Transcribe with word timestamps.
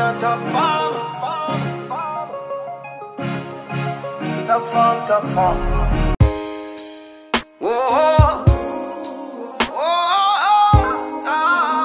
a 0.00 0.18
top 0.18 0.40
farm. 0.52 0.94
Top 4.46 4.62
farm, 4.72 5.06
top 5.06 5.24
farm. 5.34 5.58
Whoa. 7.58 8.44
Oh, 9.72 10.06
ah. 11.26 11.84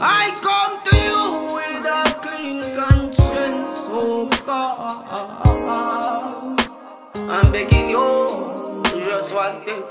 I 0.00 0.24
come 0.46 0.74
to 0.86 0.94
you 1.08 1.22
with 1.56 1.84
a 1.98 2.02
clean 2.22 2.58
conscience, 2.76 3.72
oh 3.90 4.30
God. 4.46 5.04
I'm 7.28 7.46
begging 7.50 7.90
you, 7.90 8.06
just 9.08 9.34
one 9.34 9.60
thing. 9.64 9.82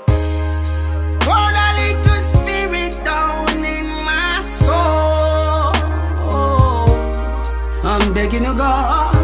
Begging 8.16 8.44
you, 8.44 8.54
God. 8.56 9.14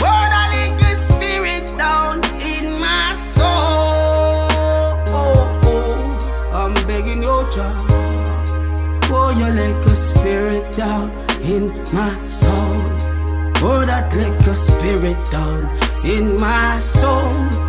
Pour 0.00 0.26
a 0.40 0.44
little 0.56 0.96
spirit 1.06 1.64
down 1.78 2.14
in 2.54 2.64
my 2.80 3.14
soul. 3.14 4.50
Oh, 5.14 5.38
I'm 6.52 6.74
begging 6.88 7.22
you, 7.22 7.36
God. 7.54 9.02
Pour 9.02 9.30
your 9.40 9.52
little 9.52 9.94
spirit 9.94 10.76
down 10.76 11.12
in 11.44 11.68
my 11.94 12.10
soul. 12.10 12.82
Pour 13.60 13.86
that 13.86 14.12
little 14.12 14.56
spirit 14.56 15.18
down 15.30 15.62
in 16.04 16.40
my 16.40 16.76
soul. 16.78 17.65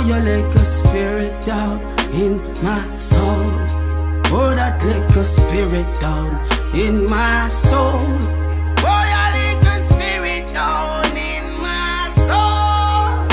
Pour 0.00 0.08
your 0.08 0.20
little 0.20 0.64
spirit 0.64 1.44
down 1.44 1.80
in 2.14 2.38
my 2.62 2.80
soul. 2.80 3.50
Pour 4.24 4.54
that 4.54 4.82
little 4.84 5.24
spirit 5.24 5.86
down 6.00 6.40
in 6.74 7.08
my 7.08 7.46
soul. 7.48 8.00
Spirit 9.90 10.46
down 10.54 11.04
in 11.16 11.44
my 11.60 12.08
soul. 12.28 13.26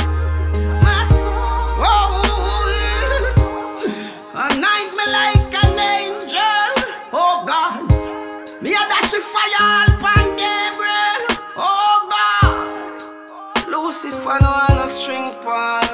My 0.83 1.01
soul. 1.09 1.85
Oh, 1.88 2.23
me 4.97 5.06
like 5.19 5.53
an 5.63 5.79
angel. 5.95 6.67
Oh 7.13 7.44
God. 7.47 7.83
Me 8.61 8.72
a 8.72 8.83
dash 8.91 9.13
fire 9.33 9.88
pan. 10.01 10.27
Oh 11.56 11.95
God. 12.13 12.88
Lucifer 13.69 14.38
no 14.41 14.51
want 14.51 14.75
no 14.75 14.88
string 14.88 15.27
for 15.44 15.86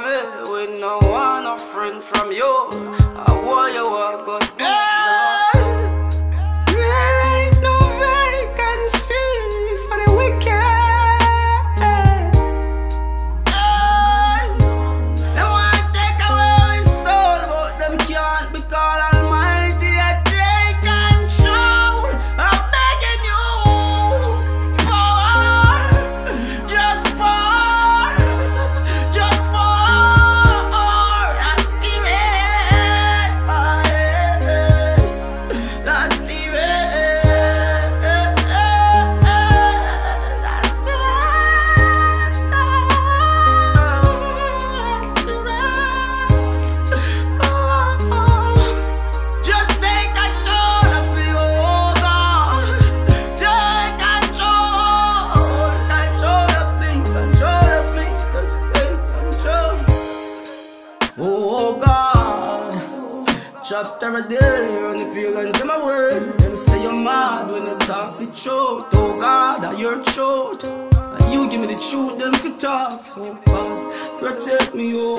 chapter 63.84 64.16
a 64.16 64.28
day 64.28 64.84
on 64.86 64.98
the 64.98 65.06
feelings 65.14 65.60
in 65.60 65.68
my 65.68 65.78
word. 65.84 66.34
Them 66.40 66.56
say 66.56 66.82
you're 66.82 66.94
mad 66.94 67.52
when 67.52 67.64
you 67.64 67.78
talk 67.80 68.18
the 68.18 68.26
truth. 68.28 68.86
Oh 68.94 69.18
God, 69.20 69.62
that 69.62 69.78
your 69.78 70.02
truth. 70.06 70.64
And 70.64 71.34
you 71.34 71.50
give 71.50 71.60
me 71.60 71.68
the 71.68 71.80
truth, 71.90 72.18
them 72.18 72.34
to 72.34 72.58
talk. 72.58 73.06
So 73.06 73.38
God, 73.46 74.20
protect 74.22 74.74
me, 74.74 74.94
oh. 74.96 75.18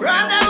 From 0.00 0.24
the 0.32 0.47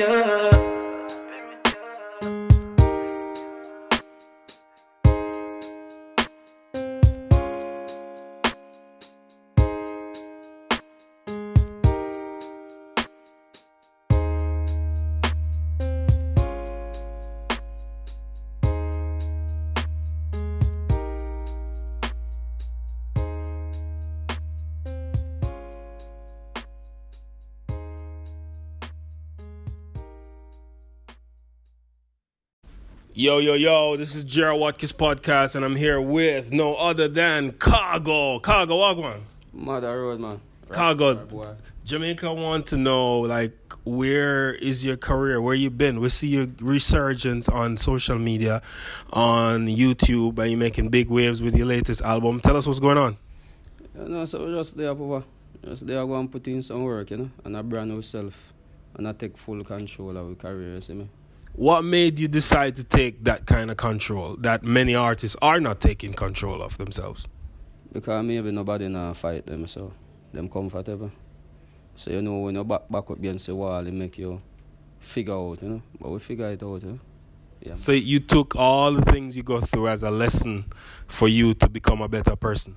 Monsieur 0.00 0.29
Yo, 33.20 33.36
yo, 33.36 33.52
yo, 33.52 33.98
this 33.98 34.14
is 34.14 34.24
Gerald 34.24 34.62
Watkins 34.62 34.94
Podcast, 34.94 35.54
and 35.54 35.62
I'm 35.62 35.76
here 35.76 36.00
with 36.00 36.54
no 36.54 36.74
other 36.76 37.06
than 37.06 37.52
Khago. 37.52 38.40
Khago, 38.40 38.68
Wagwan. 38.68 39.20
Mother 39.52 40.00
Road, 40.00 40.20
man. 40.20 40.40
Khago. 40.70 41.54
Jamaica 41.84 42.32
want 42.32 42.64
to 42.68 42.78
know, 42.78 43.20
like, 43.20 43.74
where 43.84 44.54
is 44.54 44.86
your 44.86 44.96
career? 44.96 45.38
Where 45.38 45.54
you 45.54 45.68
been? 45.68 46.00
We 46.00 46.08
see 46.08 46.28
your 46.28 46.46
resurgence 46.62 47.46
on 47.46 47.76
social 47.76 48.18
media, 48.18 48.62
on 49.12 49.66
YouTube, 49.66 50.38
and 50.38 50.52
you're 50.52 50.58
making 50.58 50.88
big 50.88 51.10
waves 51.10 51.42
with 51.42 51.54
your 51.54 51.66
latest 51.66 52.00
album. 52.00 52.40
Tell 52.40 52.56
us 52.56 52.66
what's 52.66 52.80
going 52.80 52.96
on. 52.96 53.18
You 53.98 54.08
know, 54.08 54.24
so 54.24 54.50
just 54.50 54.78
there, 54.78 54.94
Papa. 54.94 55.26
Just 55.62 55.86
there, 55.86 56.06
go 56.06 56.18
and 56.18 56.32
put 56.32 56.48
in 56.48 56.62
some 56.62 56.84
work, 56.84 57.10
you 57.10 57.18
know, 57.18 57.30
and 57.44 57.54
I 57.54 57.60
brand 57.60 57.92
ourselves, 57.92 58.34
and 58.94 59.06
I 59.06 59.12
take 59.12 59.36
full 59.36 59.62
control 59.62 60.16
of 60.16 60.26
our 60.26 60.34
career, 60.36 60.76
you 60.76 60.80
see 60.80 60.94
me? 60.94 61.10
What 61.52 61.82
made 61.82 62.18
you 62.18 62.28
decide 62.28 62.76
to 62.76 62.84
take 62.84 63.24
that 63.24 63.46
kind 63.46 63.70
of 63.70 63.76
control 63.76 64.36
that 64.40 64.62
many 64.62 64.94
artists 64.94 65.36
are 65.42 65.60
not 65.60 65.80
taking 65.80 66.14
control 66.14 66.62
of 66.62 66.78
themselves? 66.78 67.28
Because 67.92 68.24
maybe 68.24 68.50
nobody 68.52 68.88
now 68.88 69.12
fight 69.12 69.46
them, 69.46 69.66
so 69.66 69.92
them 70.32 70.48
comfortable. 70.48 71.10
So 71.96 72.12
you 72.12 72.22
know 72.22 72.38
when 72.38 72.54
you 72.54 72.64
back 72.64 72.88
back 72.88 73.10
up 73.10 73.18
against 73.18 73.46
the 73.48 73.54
wall, 73.54 73.86
it 73.86 73.92
make 73.92 74.16
you 74.16 74.40
figure 75.00 75.34
out, 75.34 75.60
you 75.62 75.68
know. 75.68 75.82
But 76.00 76.10
we 76.10 76.18
figure 76.20 76.50
it 76.50 76.62
out, 76.62 76.82
you 76.82 76.88
know? 76.92 77.00
Yeah. 77.60 77.74
So 77.74 77.92
you 77.92 78.20
took 78.20 78.56
all 78.56 78.94
the 78.94 79.02
things 79.02 79.36
you 79.36 79.42
go 79.42 79.60
through 79.60 79.88
as 79.88 80.02
a 80.02 80.10
lesson 80.10 80.64
for 81.08 81.28
you 81.28 81.52
to 81.54 81.68
become 81.68 82.00
a 82.00 82.08
better 82.08 82.36
person. 82.36 82.74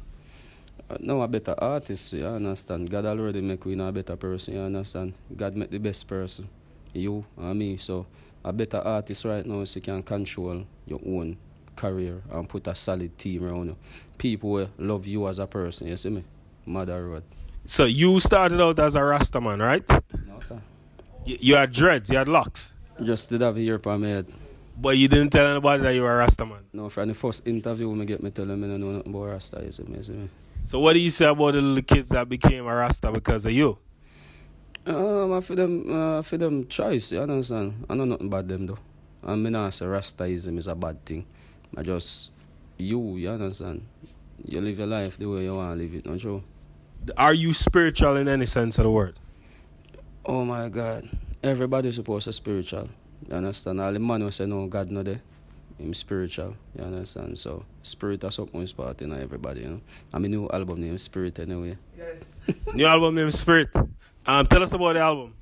Uh, 0.89 0.97
no, 0.99 1.21
a 1.21 1.27
better 1.27 1.55
artist, 1.57 2.11
you 2.11 2.25
understand. 2.25 2.89
God 2.89 3.05
already 3.05 3.39
make 3.39 3.63
we 3.63 3.79
a 3.79 3.91
better 3.91 4.17
person, 4.17 4.55
you 4.55 4.61
understand. 4.61 5.13
God 5.35 5.55
make 5.55 5.69
the 5.69 5.77
best 5.77 6.05
person, 6.07 6.49
you 6.91 7.23
and 7.37 7.57
me. 7.57 7.77
So 7.77 8.07
a 8.43 8.53
better 8.53 8.77
artist 8.77 9.25
right 9.25 9.45
now 9.45 9.63
so 9.65 9.77
you 9.77 9.81
can 9.81 10.03
control 10.03 10.65
your 10.85 10.99
own 11.05 11.37
career 11.75 12.21
and 12.31 12.47
put 12.47 12.67
a 12.67 12.75
solid 12.75 13.17
team 13.17 13.45
around 13.45 13.67
you. 13.67 13.77
People 14.17 14.49
will 14.49 14.69
love 14.77 15.07
you 15.07 15.27
as 15.27 15.39
a 15.39 15.47
person, 15.47 15.87
you 15.87 15.97
see 15.97 16.09
me? 16.09 16.23
Mother 16.65 17.07
Road. 17.07 17.23
So 17.65 17.85
you 17.85 18.19
started 18.19 18.61
out 18.61 18.79
as 18.79 18.95
a 18.95 19.03
Rasta 19.03 19.39
man, 19.39 19.59
right? 19.59 19.87
No, 19.89 20.39
sir. 20.41 20.61
You, 21.25 21.37
you 21.39 21.55
had 21.55 21.71
dreads, 21.71 22.09
you 22.09 22.17
had 22.17 22.27
locks. 22.27 22.73
Just 23.01 23.29
did 23.29 23.41
have 23.41 23.57
a 23.57 23.63
hair 23.63 23.79
on 23.85 24.01
my 24.01 24.07
head. 24.07 24.27
But 24.77 24.97
you 24.97 25.07
didn't 25.07 25.29
tell 25.29 25.45
anybody 25.45 25.83
that 25.83 25.93
you 25.93 26.01
were 26.01 26.11
a 26.11 26.17
Rasta 26.17 26.45
man? 26.45 26.63
No, 26.73 26.89
from 26.89 27.07
the 27.07 27.13
first 27.13 27.47
interview, 27.47 27.87
when 27.89 27.99
me 27.99 28.05
get 28.05 28.21
me 28.21 28.31
tell 28.31 28.45
them 28.45 28.63
I 28.63 28.67
don't 28.67 28.81
know 28.81 28.91
nothing 28.91 29.13
about 29.13 29.25
Rasta, 29.25 29.61
you 29.63 29.71
see 29.71 29.83
me, 29.83 29.97
you 29.97 30.03
see 30.03 30.13
me? 30.13 30.29
So 30.63 30.79
what 30.79 30.93
do 30.93 30.99
you 30.99 31.09
say 31.09 31.25
about 31.25 31.53
the 31.53 31.61
little 31.61 31.83
kids 31.83 32.09
that 32.09 32.27
became 32.27 32.65
a 32.65 32.75
Rasta 32.75 33.11
because 33.11 33.45
of 33.45 33.51
you? 33.51 33.77
Um, 34.85 35.41
feel 35.41 35.55
them, 35.55 35.91
uh, 35.91 36.21
feel 36.21 36.39
them 36.39 36.67
choice, 36.67 37.11
you 37.11 37.21
understand? 37.21 37.85
I 37.89 37.95
know 37.95 38.05
nothing 38.05 38.27
about 38.27 38.47
them 38.47 38.67
though. 38.67 38.79
I 39.23 39.35
mean, 39.35 39.55
I 39.55 39.69
say 39.69 39.85
Rastaism 39.85 40.57
is 40.57 40.67
a 40.67 40.75
bad 40.75 41.05
thing. 41.05 41.25
I 41.77 41.83
just, 41.83 42.31
you, 42.77 43.15
you 43.15 43.29
understand? 43.29 43.85
You 44.45 44.59
live 44.59 44.77
your 44.77 44.87
life 44.87 45.17
the 45.17 45.25
way 45.27 45.43
you 45.43 45.55
want 45.55 45.77
to 45.77 45.83
live 45.83 45.95
it, 45.95 46.03
don't 46.03 46.21
you? 46.21 46.43
Are 47.17 47.33
you 47.33 47.53
spiritual 47.53 48.17
in 48.17 48.27
any 48.27 48.45
sense 48.45 48.77
of 48.77 48.83
the 48.83 48.91
word? 48.91 49.17
Oh 50.25 50.43
my 50.43 50.67
God. 50.67 51.09
Everybody's 51.41 51.95
supposed 51.95 52.25
to 52.25 52.29
be 52.29 52.33
spiritual. 52.33 52.89
You 53.29 53.35
understand? 53.35 53.79
All 53.79 53.93
the 53.93 53.99
man 53.99 54.21
who 54.21 54.31
say 54.31 54.45
no, 54.45 54.67
God 54.67 54.89
no 54.89 55.03
there. 55.03 55.21
I'm 55.79 55.93
spiritual. 55.93 56.55
You 56.77 56.83
understand? 56.83 57.39
So 57.39 57.65
spirit 57.81 58.23
is 58.23 58.35
something 58.35 58.61
is 58.61 58.73
part 58.73 59.01
in 59.01 59.13
everybody, 59.13 59.61
you 59.61 59.69
know. 59.69 59.81
I 60.13 60.19
mean 60.19 60.31
new 60.31 60.49
album 60.49 60.81
name 60.81 60.97
Spirit 60.97 61.39
anyway. 61.39 61.77
Yes. 61.97 62.23
new 62.73 62.85
album 62.85 63.15
name 63.15 63.31
Spirit. 63.31 63.69
Um 64.25 64.45
tell 64.45 64.63
us 64.63 64.73
about 64.73 64.93
the 64.93 64.99
album. 64.99 65.33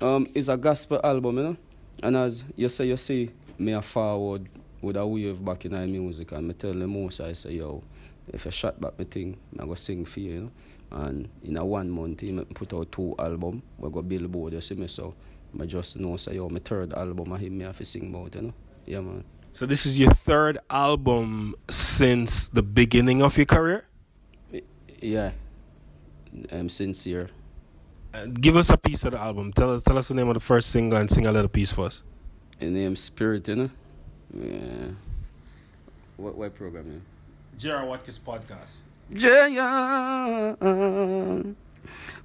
Um 0.00 0.28
it's 0.34 0.48
a 0.48 0.56
gospel 0.56 1.00
album, 1.04 1.36
you 1.36 1.42
know. 1.42 1.56
And 2.02 2.16
as 2.16 2.44
you 2.56 2.68
say 2.68 2.86
you 2.86 2.96
see 2.96 3.30
me 3.58 3.72
a 3.72 3.82
forward 3.82 4.48
with 4.82 4.96
a 4.96 5.06
wave 5.06 5.44
back 5.44 5.64
in 5.64 5.72
my 5.72 5.86
music 5.86 6.32
and 6.32 6.48
me 6.48 6.54
tell 6.54 6.74
the 6.74 6.86
most 6.86 7.20
I 7.20 7.32
say, 7.32 7.52
yo, 7.52 7.82
if 8.32 8.44
you 8.44 8.50
shot 8.50 8.80
back 8.80 8.98
my 8.98 9.04
thing, 9.04 9.36
I 9.58 9.64
go 9.64 9.74
sing 9.74 10.04
for 10.04 10.20
you, 10.20 10.32
you 10.32 10.40
know. 10.40 10.50
And 10.90 11.28
in 11.42 11.56
a 11.56 11.64
one 11.64 11.90
month, 11.90 12.20
he 12.20 12.32
put 12.54 12.72
out 12.72 12.92
two 12.92 13.14
album. 13.18 13.62
We 13.78 13.90
go 13.90 14.02
billboard, 14.02 14.52
you 14.52 14.60
see 14.60 14.74
me, 14.74 14.86
so 14.86 15.14
I 15.58 15.66
just 15.66 15.98
know, 15.98 16.16
say, 16.16 16.34
yo, 16.34 16.48
my 16.48 16.60
third 16.60 16.92
album, 16.92 17.32
I 17.32 17.38
him 17.38 17.58
me 17.58 17.64
have 17.64 17.78
to 17.78 17.84
sing 17.84 18.14
about, 18.14 18.34
you 18.34 18.42
know. 18.42 18.54
Yeah, 18.86 19.00
man. 19.00 19.24
So 19.52 19.66
this 19.66 19.86
is 19.86 19.98
your 19.98 20.12
third 20.12 20.58
album 20.68 21.54
since 21.70 22.48
the 22.48 22.62
beginning 22.62 23.22
of 23.22 23.36
your 23.36 23.46
career? 23.46 23.86
Yeah. 25.00 25.32
I'm 26.50 26.68
sincere. 26.68 27.30
Give 28.40 28.56
us 28.56 28.70
a 28.70 28.76
piece 28.76 29.04
of 29.04 29.12
the 29.12 29.18
album. 29.18 29.52
Tell 29.52 29.74
us 29.74 29.82
tell 29.82 29.98
us 29.98 30.08
the 30.08 30.14
name 30.14 30.28
of 30.28 30.34
the 30.34 30.40
first 30.40 30.70
single 30.70 30.98
and 30.98 31.10
sing 31.10 31.26
a 31.26 31.32
little 31.32 31.48
piece 31.48 31.72
for 31.72 31.86
us. 31.86 32.02
The 32.60 32.66
name 32.66 32.94
Spirit, 32.94 33.48
you 33.48 33.56
know? 33.56 33.70
Yeah. 34.32 34.90
What 36.16 36.36
what 36.36 36.54
program, 36.54 36.86
yeah? 36.86 37.00
Gerald 37.58 37.88
Watkins 37.88 38.20
podcast. 38.20 38.82
Giant. 39.12 40.58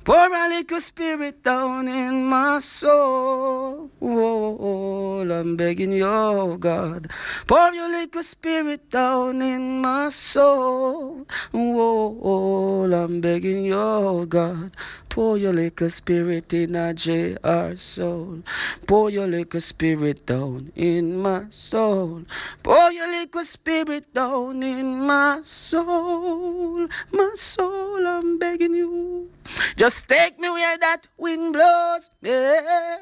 Pour 0.06 0.16
a 0.16 0.48
little 0.50 0.80
spirit 0.80 1.44
down 1.44 1.88
in 1.88 2.26
my 2.26 2.60
soul. 2.60 3.92
Oh, 4.02 5.20
I'm 5.30 5.58
begging 5.58 5.92
you, 5.92 6.06
oh 6.06 6.58
God. 6.58 7.12
Pour 7.46 7.74
your 7.74 7.90
little 7.90 8.24
spirit 8.24 8.90
down 8.90 9.42
in 9.42 9.82
my 9.82 10.10
soul. 10.10 11.28
Oh, 11.54 12.92
I'm 12.92 13.22
begging 13.22 13.66
you, 13.66 13.76
oh 13.76 14.26
God. 14.26 14.72
Pour 15.10 15.38
your 15.38 15.54
little 15.54 15.90
spirit 15.90 16.54
in 16.54 16.76
a 16.76 16.94
JR 16.94 17.76
soul. 17.76 18.44
Pour 18.86 19.10
your 19.10 19.28
little 19.28 19.60
spirit 19.60 20.26
down 20.26 20.72
in 20.76 21.18
my 21.18 21.46
soul. 21.50 22.24
Pour 22.62 22.92
your 22.92 23.08
little 23.08 23.44
spirit 23.44 24.14
down 24.14 24.62
in 24.62 25.06
my 25.08 25.42
soul. 25.44 26.88
My 27.12 27.32
soul, 27.36 28.06
I'm 28.06 28.38
begging 28.38 28.76
you. 28.76 29.30
Just 29.76 30.08
take 30.08 30.40
me 30.40 30.50
where 30.50 30.78
that 30.78 31.08
wind 31.18 31.54
blows, 31.54 32.12
yeah, 32.22 33.00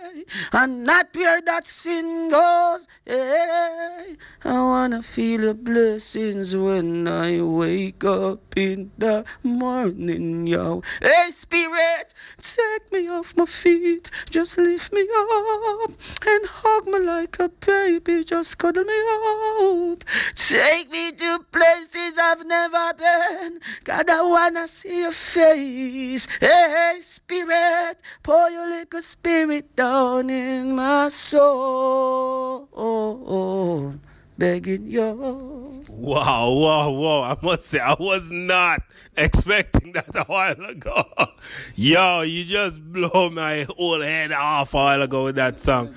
and 0.54 0.86
not 0.86 1.07
where 1.13 1.42
that 1.42 1.65
sin 1.65 2.30
goes. 2.30 2.88
Yeah. 3.06 4.04
I 4.45 4.54
wanna 4.54 5.04
feel 5.04 5.42
your 5.42 5.54
blessings 5.54 6.56
when 6.56 7.07
I 7.07 7.42
wake 7.42 8.04
up 8.06 8.56
in 8.56 8.92
the 8.98 9.25
morning, 9.44 10.48
yo. 10.48 10.83
Hey, 11.01 11.31
Spirit, 11.31 11.67
take 12.42 12.92
me 12.92 13.08
off 13.10 13.36
my 13.36 13.46
feet, 13.46 14.10
just 14.30 14.58
lift 14.58 14.92
me 14.94 15.08
up 15.16 15.92
and 16.26 16.46
hug 16.46 16.88
me 16.88 17.00
like 17.00 17.40
a 17.40 17.50
baby, 17.50 18.24
just 18.24 18.58
cuddle 18.58 18.84
me 18.84 18.94
up. 18.94 20.04
Take 20.36 20.90
me 20.90 21.12
to 21.12 21.40
places 21.52 22.18
I've 22.22 22.46
never 22.46 22.94
been. 22.94 23.60
God, 23.84 24.10
I 24.10 24.22
wanna 24.22 24.68
see 24.68 25.02
your 25.02 25.12
face. 25.12 26.28
Hey, 26.40 27.00
Spirit, 27.02 28.02
pour 28.24 28.50
your 28.50 28.68
little 28.68 29.02
spirit 29.02 29.76
down 29.76 30.30
in 30.30 30.76
my 30.76 31.10
soul. 31.10 32.68
Begging 34.38 34.86
you. 34.86 35.84
Wow, 35.90 36.52
wow, 36.52 36.92
wow. 36.92 37.22
I 37.24 37.38
must 37.42 37.66
say, 37.66 37.80
I 37.80 37.96
was 38.00 38.30
not 38.30 38.84
expecting 39.16 39.94
that 39.94 40.16
a 40.16 40.26
while 40.26 40.64
ago. 40.64 41.06
Yo, 41.76 42.22
you 42.22 42.44
just 42.44 42.80
blow 42.84 43.32
my 43.32 43.66
whole 43.76 44.02
head 44.02 44.32
off 44.32 44.76
a 44.76 44.78
while 44.78 45.02
ago 45.02 45.24
with 45.24 45.38
that 45.38 45.60
song. 45.60 45.88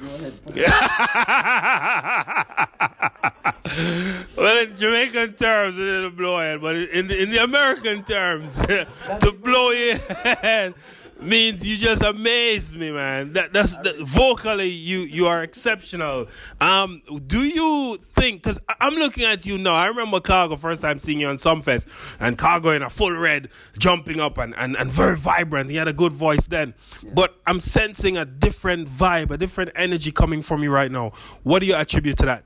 well, 4.37 4.59
in 4.59 4.75
Jamaican 4.75 5.35
terms, 5.35 5.77
it 5.77 5.85
didn't 5.85 6.17
blow 6.17 6.39
head, 6.39 6.63
but 6.63 6.77
in 6.77 7.09
the, 7.09 7.23
in 7.23 7.31
the 7.31 7.45
American 7.45 8.05
terms, 8.05 8.57
to 8.65 9.37
blow 9.43 9.71
your 9.71 9.97
head 9.97 10.73
means 11.23 11.67
you 11.67 11.77
just 11.77 12.03
amaze 12.03 12.77
me, 12.77 12.91
man. 12.91 13.33
That 13.33 13.53
that's 13.53 13.77
that, 13.79 13.99
vocally 14.01 14.69
you 14.69 15.01
you 15.01 15.27
are 15.27 15.43
exceptional. 15.43 16.29
Um, 16.61 17.03
do 17.27 17.43
you 17.43 17.99
think? 18.15 18.43
Because 18.43 18.59
I'm 18.81 18.95
looking 18.95 19.25
at 19.25 19.47
you 19.47 19.59
now. 19.59 19.75
I 19.75 19.87
remember 19.87 20.21
Khago 20.21 20.59
first 20.59 20.83
time 20.83 20.99
seeing 20.99 21.21
you 21.21 21.29
on 21.29 21.37
Sumfest, 21.37 21.87
and 22.19 22.39
Khago 22.39 22.75
in 22.75 22.83
a 22.83 22.91
full 22.91 23.13
red, 23.13 23.49
jumping 23.79 24.21
up 24.21 24.39
and 24.39 24.55
and, 24.57 24.77
and 24.77 24.91
very 24.91 25.17
vibrant. 25.17 25.71
He 25.71 25.77
had 25.77 25.89
a 25.89 25.93
good 25.93 26.13
voice 26.13 26.47
then, 26.47 26.75
yeah. 27.03 27.11
but 27.15 27.37
I'm 27.47 27.61
sensing 27.61 28.17
a 28.17 28.25
different 28.25 28.89
vibe, 28.89 29.31
a 29.31 29.37
different 29.37 29.73
energy 29.75 30.13
coming 30.13 30.43
from 30.43 30.63
you 30.63 30.71
right 30.73 30.91
now. 30.91 31.13
What 31.43 31.61
do 31.61 31.67
you 31.67 31.75
attribute 31.75 32.19
to 32.19 32.27
that? 32.27 32.45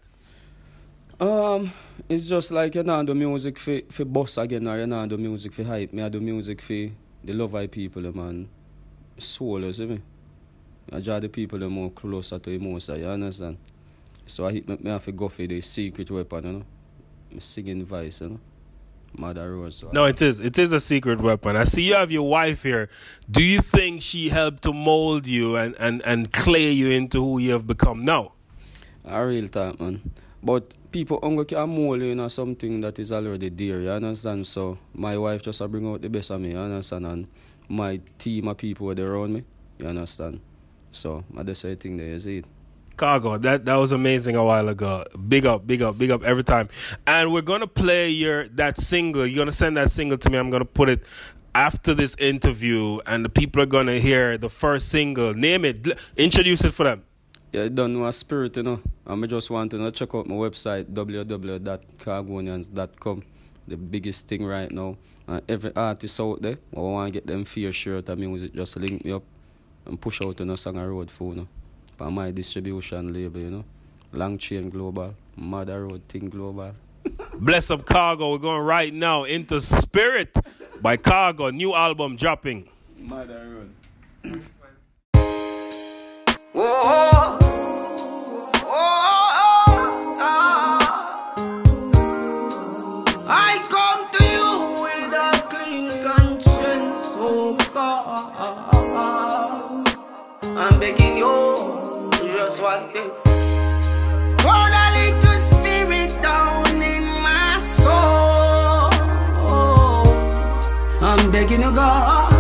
Um, 1.21 1.73
it's 2.09 2.28
just 2.28 2.50
like 2.50 2.75
you 2.75 2.83
know 2.83 3.02
the 3.02 3.14
music 3.14 3.59
for 3.59 3.81
for 3.90 4.04
boss 4.04 4.38
again, 4.38 4.66
or 4.66 4.78
you 4.78 4.87
know 4.87 5.07
the 5.07 5.19
music 5.19 5.52
for 5.52 5.64
hype. 5.64 5.93
Me 5.93 6.02
I 6.02 6.09
do 6.09 6.21
music 6.21 6.61
for 6.61 6.90
the 7.25 7.33
love 7.33 7.54
I 7.54 7.66
people, 7.66 8.02
man 8.14 8.49
soul, 9.18 9.61
you 9.61 9.73
see 9.73 9.87
me? 9.87 10.00
I 10.92 11.00
draw 11.00 11.18
the 11.18 11.28
people 11.28 11.59
them 11.59 11.73
more 11.73 11.90
closer 11.90 12.38
to 12.38 12.50
emotion, 12.50 13.00
you 13.00 13.06
understand? 13.06 13.56
So 14.26 14.47
I 14.47 14.52
hit 14.52 14.68
me, 14.68 14.76
me 14.80 14.90
have 14.90 15.04
to 15.04 15.12
go 15.12 15.28
for 15.28 15.47
the 15.47 15.61
secret 15.61 16.11
weapon, 16.11 16.44
you 16.44 16.52
know? 16.52 16.64
My 17.33 17.38
singing 17.38 17.85
voice, 17.85 18.21
you 18.21 18.30
know? 18.30 18.40
Mother 19.16 19.54
Rose. 19.54 19.76
So 19.76 19.90
no, 19.92 20.04
it 20.04 20.21
is. 20.21 20.40
It 20.40 20.59
is 20.59 20.73
a 20.73 20.80
secret 20.80 21.21
weapon. 21.21 21.56
I 21.56 21.64
see 21.64 21.83
you 21.83 21.94
have 21.94 22.11
your 22.11 22.28
wife 22.28 22.62
here. 22.62 22.88
Do 23.30 23.42
you 23.42 23.61
think 23.61 24.02
she 24.02 24.28
helped 24.28 24.62
to 24.64 24.73
mold 24.73 25.26
you 25.26 25.56
and, 25.56 25.75
and, 25.78 26.02
and 26.04 26.33
clay 26.33 26.71
you 26.71 26.90
into 26.90 27.23
who 27.23 27.38
you 27.38 27.52
have 27.52 27.66
become 27.66 28.02
now? 28.02 28.33
A 29.04 29.25
real 29.25 29.49
talk, 29.49 29.80
man. 29.80 30.11
But 30.42 30.75
people 30.90 31.18
hunger 31.23 31.44
can 31.44 31.68
mold 31.68 32.02
you 32.02 32.14
know 32.14 32.28
something 32.28 32.80
that 32.80 32.99
is 32.99 33.12
already 33.12 33.49
there, 33.49 33.80
you 33.80 33.90
understand? 33.90 34.47
So 34.47 34.78
my 34.92 35.16
wife 35.16 35.42
just 35.42 35.71
bring 35.71 35.87
out 35.87 36.02
the 36.02 36.09
best 36.09 36.30
of 36.30 36.40
me, 36.40 36.52
you 36.52 36.59
understand? 36.59 37.06
And 37.06 37.28
my 37.68 38.00
team 38.18 38.49
of 38.49 38.56
people 38.56 38.88
that 38.88 39.00
around 39.00 39.33
me, 39.33 39.44
you 39.78 39.87
understand? 39.87 40.40
So 40.92 41.25
I 41.37 41.42
just 41.42 41.62
say 41.62 41.75
thing 41.75 41.97
there, 41.97 42.18
see 42.18 42.38
it. 42.38 42.44
Khago, 42.97 43.40
that 43.42 43.64
that 43.64 43.75
was 43.75 43.92
amazing 43.92 44.37
a 44.37 44.44
while 44.44 44.68
ago. 44.68 45.04
Big 45.28 45.47
up, 45.47 45.66
big 45.66 45.83
up, 45.83 45.99
big 45.99 46.11
up 46.11 46.23
every 46.23 46.44
time. 46.44 46.68
And 47.06 47.33
we're 47.33 47.42
gonna 47.42 47.66
play 47.66 48.09
your 48.09 48.49
that 48.49 48.78
single. 48.78 49.26
You're 49.26 49.38
gonna 49.38 49.52
send 49.52 49.76
that 49.76 49.90
single 49.90 50.16
to 50.18 50.30
me. 50.30 50.38
I'm 50.38 50.50
gonna 50.50 50.64
put 50.64 50.88
it 50.88 51.04
after 51.54 51.94
this 51.94 52.16
interview, 52.18 53.00
and 53.06 53.25
the 53.25 53.28
people 53.28 53.62
are 53.62 53.66
gonna 53.66 53.99
hear 53.99 54.38
the 54.38 54.49
first 54.49 54.88
single. 54.88 55.35
Name 55.35 55.64
it. 55.64 55.87
Introduce 56.16 56.64
it 56.64 56.73
for 56.73 56.85
them. 56.85 57.02
Yeah, 57.52 57.68
don't 57.68 57.92
know 57.92 58.06
a 58.06 58.12
spirit, 58.12 58.56
you 58.56 58.62
know. 58.62 58.80
And 59.06 59.25
I 59.25 59.28
just 59.28 59.50
want 59.50 59.71
to 59.73 59.76
you 59.76 59.83
know, 59.83 59.90
check 59.90 60.14
out 60.14 60.26
my 60.26 60.35
website 60.35 60.85
www.cargonians.com. 60.92 63.23
The 63.66 63.76
biggest 63.76 64.28
thing 64.28 64.44
right 64.44 64.71
now. 64.71 64.97
And 65.26 65.42
every 65.49 65.75
artist 65.75 66.21
out 66.21 66.42
there, 66.42 66.59
I 66.76 66.80
want 66.80 67.12
to 67.12 67.21
get 67.21 67.26
them 67.26 67.44
fair 67.44 67.73
shirt 67.73 68.09
and 68.09 68.21
music, 68.21 68.54
just 68.54 68.76
link 68.76 69.04
me 69.04 69.12
up 69.12 69.23
and 69.87 70.00
push 70.00 70.21
out 70.23 70.40
on 70.40 70.50
a 70.50 70.56
song 70.56 70.76
a 70.76 70.88
road 70.88 71.11
for 71.11 71.30
you 71.30 71.40
know. 71.40 71.49
For 71.97 72.11
my 72.11 72.30
distribution 72.30 73.12
label, 73.12 73.40
you 73.40 73.50
know. 73.50 73.64
Long 74.12 74.38
chain 74.38 74.71
global, 74.71 75.14
mother 75.37 75.87
road 75.87 76.02
thing 76.09 76.28
global. 76.28 76.75
Bless 77.35 77.71
up 77.71 77.85
Khago. 77.85 78.33
We're 78.33 78.38
going 78.38 78.62
right 78.62 78.92
now 78.92 79.25
into 79.25 79.61
Spirit 79.61 80.37
by 80.80 80.97
Khago. 80.97 81.52
New 81.52 81.75
album 81.75 82.16
dropping. 82.16 82.68
Mother 82.99 83.68
road. 84.25 84.42
Whoa. 86.52 87.44
Pour 102.75 102.83
a 104.50 104.87
little 104.99 105.38
spirit 105.47 106.11
down 106.21 106.66
in 106.75 107.04
my 107.23 107.59
soul. 107.61 108.90
I'm 111.00 111.31
begging 111.31 111.61
you, 111.61 111.73
God. 111.73 112.33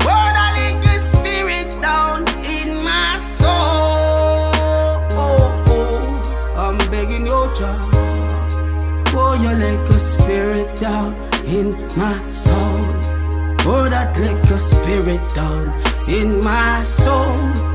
Pour 0.00 0.32
a 0.44 0.48
little 0.58 1.00
spirit 1.12 1.70
down 1.80 2.26
in 2.42 2.74
my 2.82 3.18
soul. 3.20 4.50
Oh 5.14 5.46
I'm 6.56 6.78
begging 6.90 7.24
you, 7.24 7.40
child. 7.56 9.06
Pour 9.12 9.36
your 9.36 9.54
little 9.54 9.98
spirit 10.00 10.80
down 10.80 11.14
in 11.46 11.70
my 11.96 12.16
soul. 12.16 12.84
Pour 13.58 13.88
that 13.90 14.18
little 14.18 14.58
spirit 14.58 15.20
down 15.36 15.72
in 16.08 16.42
my 16.42 16.80
soul. 16.80 17.69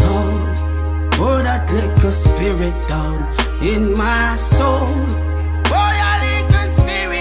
Soul. 0.00 0.38
Pour 1.16 1.38
that 1.48 1.64
little 1.72 2.12
spirit 2.12 2.76
down 2.88 3.18
in 3.72 3.82
my 3.96 4.34
soul. 4.36 4.94
Pour 5.70 5.90
your 6.02 6.16
little 6.26 6.66
spirit 6.78 7.17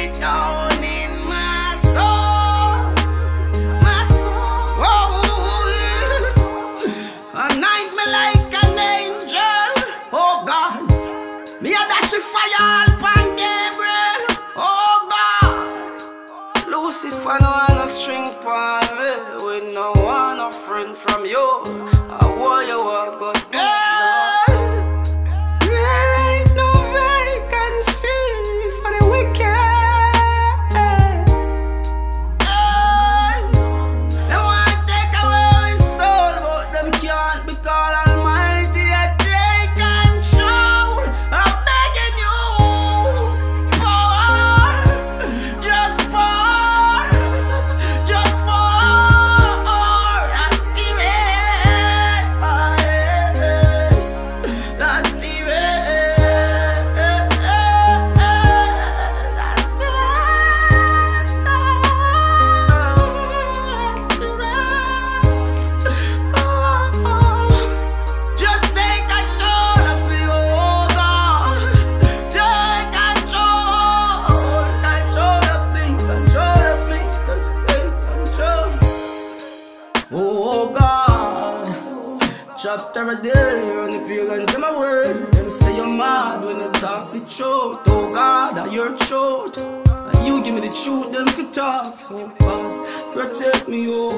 chapter 82.58 83.08
a 83.12 83.22
day 83.22 83.78
on 83.78 83.92
the 83.92 84.00
feelings 84.00 84.54
in 84.56 84.62
my 84.62 84.76
word. 84.76 85.28
Them 85.32 85.50
say 85.50 85.76
you're 85.78 85.86
mad 85.86 86.44
when 86.44 86.56
you 86.58 86.72
talk 86.82 87.12
the 87.12 87.20
truth. 87.20 87.78
Oh 87.86 88.12
God, 88.14 88.58
I 88.58 88.74
your 88.74 88.98
truth. 88.98 89.58
And 89.58 90.26
you 90.26 90.44
give 90.44 90.56
me 90.56 90.62
the 90.62 90.74
truth, 90.74 91.14
them 91.14 91.28
for 91.28 91.54
talk. 91.54 92.00
So 92.00 92.28
God, 92.40 93.14
protect 93.14 93.68
me, 93.68 93.86
oh. 93.90 94.10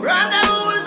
From 0.00 0.26
them 0.32 0.46
who 0.48 0.80